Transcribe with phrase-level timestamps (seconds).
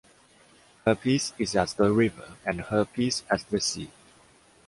[0.83, 3.91] Her peace is as the river, and her peace as the sea.